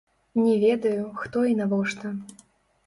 [0.45, 2.17] Не ведаю, хто і навошта.